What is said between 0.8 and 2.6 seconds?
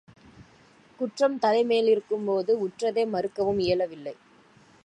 குற்றம் தலை மேலிருக்கும்போது